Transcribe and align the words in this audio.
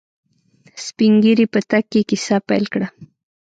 سپينږيري 0.85 1.45
په 1.53 1.59
تګ 1.69 1.83
کې 1.91 2.01
کيسه 2.09 2.37
پيل 2.47 2.65
کړه. 2.73 2.87